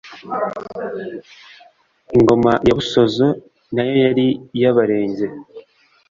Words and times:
Ingoma 2.15 2.51
ya 2.67 2.73
Busozo 2.77 3.27
nayo 3.73 3.93
yari 4.05 4.27
iy'Abarenge 4.57 5.25